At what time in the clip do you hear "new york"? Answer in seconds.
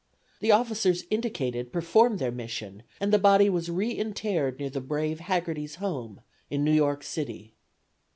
6.63-7.03